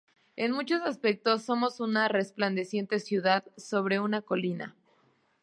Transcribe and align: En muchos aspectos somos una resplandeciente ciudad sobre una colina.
En 0.35 0.51
muchos 0.51 0.81
aspectos 0.81 1.43
somos 1.43 1.79
una 1.79 2.07
resplandeciente 2.07 2.97
ciudad 2.99 3.43
sobre 3.55 3.99
una 3.99 4.23
colina. 4.23 4.75